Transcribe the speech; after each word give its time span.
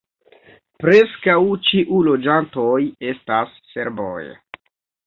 Preskaŭ 0.83 1.35
ĉiu 1.67 2.01
loĝantoj 2.09 2.73
estas 3.13 3.57
serboj. 3.77 4.21